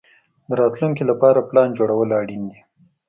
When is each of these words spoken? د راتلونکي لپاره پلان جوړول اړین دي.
د 0.47 0.49
راتلونکي 0.61 1.03
لپاره 1.11 1.47
پلان 1.49 1.69
جوړول 1.77 2.09
اړین 2.21 2.43
دي. 2.51 2.59